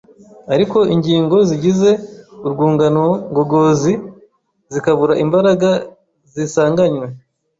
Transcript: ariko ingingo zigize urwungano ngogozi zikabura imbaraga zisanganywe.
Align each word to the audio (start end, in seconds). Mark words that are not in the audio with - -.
ariko 0.53 0.77
ingingo 0.93 1.37
zigize 1.49 1.91
urwungano 2.45 3.05
ngogozi 3.31 3.93
zikabura 4.73 5.13
imbaraga 5.23 5.69
zisanganywe. 6.33 7.07